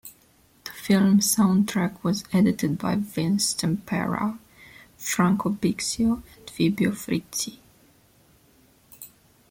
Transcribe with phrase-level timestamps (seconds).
[0.63, 4.39] The film soundtrack was edited by Vince Tempera,
[4.97, 7.59] Franco Bixio and Fabio Frizzi.